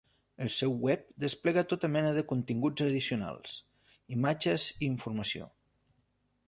El 0.43 0.47
seu 0.53 0.71
web 0.85 1.03
desplega 1.23 1.63
tota 1.73 1.91
mena 1.97 2.13
de 2.17 2.23
continguts 2.31 2.87
addicionals, 2.87 3.55
imatges 4.19 4.69
i 4.71 4.79
informació. 4.93 5.51